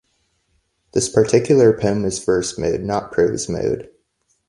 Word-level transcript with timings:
This 0.93 1.09
particular 1.09 1.77
poem 1.77 2.05
is 2.05 2.17
verse-mode, 2.17 2.81
not 2.81 3.11
prose-mode. 3.11 3.91